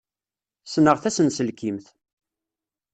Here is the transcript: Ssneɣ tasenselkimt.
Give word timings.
Ssneɣ 0.63 0.97
tasenselkimt. 0.99 1.87